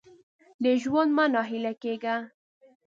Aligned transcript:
د 0.63 0.65
ژونده 0.81 1.13
مه 1.17 1.25
نا 1.33 1.41
هیله 1.49 1.73
کېږه! 1.81 2.15